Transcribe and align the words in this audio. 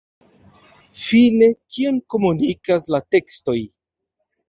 Fine, 1.01 1.51
kion 1.77 2.01
komunikas 2.15 2.91
la 2.97 3.05
tekstoj? 3.15 3.61